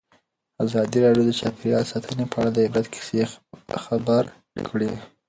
[0.65, 3.21] ازادي راډیو د چاپیریال ساتنه په اړه د عبرت کیسې
[3.85, 4.23] خبر
[4.69, 4.91] کړي.